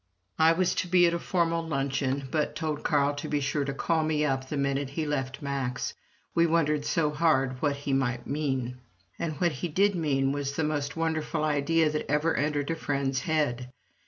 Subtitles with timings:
[0.39, 3.73] I was to be at a formal luncheon, but told Carl to be sure to
[3.75, 5.93] call me up the minute he left Max
[6.33, 8.79] we wondered so hard what he might mean.
[9.19, 13.19] And what he did mean was the most wonderful idea that ever entered a friend's
[13.19, 13.69] head.